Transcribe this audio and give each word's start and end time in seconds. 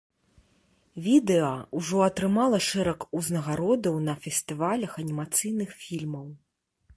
Відэа 1.07 1.51
ўжо 1.79 1.97
атрымала 2.05 2.59
шэраг 2.69 3.05
узнагародаў 3.19 4.01
на 4.09 4.17
фестывалях 4.25 4.91
анімацыйных 5.05 5.69
фільмаў. 5.85 6.27